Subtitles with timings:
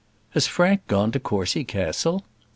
[0.31, 2.25] "Has Frank gone to Courcy Castle?"